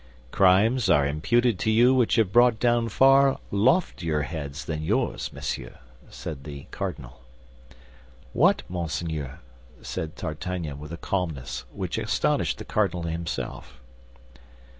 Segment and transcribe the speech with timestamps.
[0.31, 5.77] "Crimes are imputed to you which had brought down far loftier heads than yours, monsieur,"
[6.09, 7.21] said the cardinal.
[8.33, 9.41] "What, monseigneur?"
[9.83, 13.79] said D'Artagnan, with a calmness which astonished the cardinal himself.